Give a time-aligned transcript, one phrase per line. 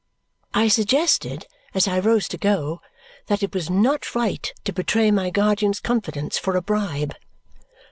[0.55, 1.45] I suggested,
[1.75, 2.81] as I rose to go,
[3.27, 7.13] that it was not right to betray my guardian's confidence for a bribe.